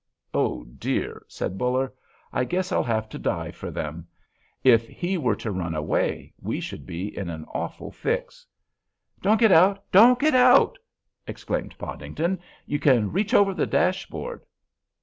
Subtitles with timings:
[0.33, 1.93] "Oh, dear," said Buller,
[2.33, 4.07] "I guess I'll have to dive for them;
[4.63, 8.47] if he were to run away, we should be in an awful fix."
[9.21, 9.83] "Don't get out!
[9.91, 10.79] Don't get out!"
[11.27, 12.39] exclaimed Podington.
[12.65, 14.43] "You can reach over the dashboard."